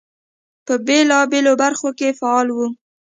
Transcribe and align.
په 0.65 0.73
بېلابېلو 0.85 1.53
برخو 1.61 1.89
کې 1.97 2.17
فعال 2.19 2.47
وو. 2.51 2.67